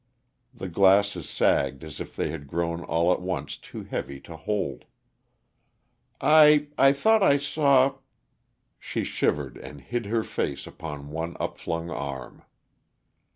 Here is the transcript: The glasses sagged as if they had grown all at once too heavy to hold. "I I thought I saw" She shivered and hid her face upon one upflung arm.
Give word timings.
The 0.51 0.67
glasses 0.67 1.29
sagged 1.29 1.83
as 1.83 1.99
if 1.99 2.15
they 2.15 2.31
had 2.31 2.47
grown 2.47 2.83
all 2.83 3.13
at 3.13 3.21
once 3.21 3.55
too 3.55 3.83
heavy 3.83 4.19
to 4.21 4.35
hold. 4.35 4.85
"I 6.19 6.69
I 6.75 6.91
thought 6.91 7.21
I 7.21 7.37
saw" 7.37 7.97
She 8.79 9.03
shivered 9.03 9.57
and 9.57 9.79
hid 9.79 10.07
her 10.07 10.23
face 10.23 10.65
upon 10.65 11.11
one 11.11 11.37
upflung 11.39 11.91
arm. 11.91 12.41